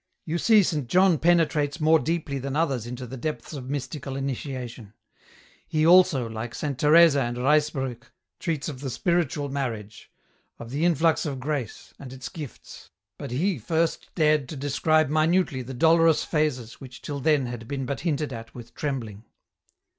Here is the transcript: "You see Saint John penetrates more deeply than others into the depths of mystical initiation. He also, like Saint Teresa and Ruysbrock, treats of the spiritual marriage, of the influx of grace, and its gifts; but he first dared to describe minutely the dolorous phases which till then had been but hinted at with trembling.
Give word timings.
"You 0.25 0.39
see 0.39 0.63
Saint 0.63 0.87
John 0.87 1.19
penetrates 1.19 1.79
more 1.79 1.99
deeply 1.99 2.39
than 2.39 2.55
others 2.55 2.87
into 2.87 3.05
the 3.05 3.17
depths 3.17 3.53
of 3.53 3.69
mystical 3.69 4.15
initiation. 4.15 4.95
He 5.67 5.85
also, 5.85 6.27
like 6.27 6.55
Saint 6.55 6.79
Teresa 6.79 7.21
and 7.21 7.37
Ruysbrock, 7.37 8.05
treats 8.39 8.67
of 8.67 8.79
the 8.79 8.89
spiritual 8.89 9.49
marriage, 9.49 10.09
of 10.57 10.71
the 10.71 10.85
influx 10.85 11.27
of 11.27 11.39
grace, 11.39 11.93
and 11.99 12.11
its 12.11 12.29
gifts; 12.29 12.89
but 13.19 13.29
he 13.29 13.59
first 13.59 14.09
dared 14.15 14.49
to 14.49 14.55
describe 14.55 15.09
minutely 15.11 15.61
the 15.61 15.75
dolorous 15.75 16.23
phases 16.23 16.81
which 16.81 17.03
till 17.03 17.19
then 17.19 17.45
had 17.45 17.67
been 17.67 17.85
but 17.85 17.99
hinted 17.99 18.33
at 18.33 18.55
with 18.55 18.73
trembling. 18.73 19.25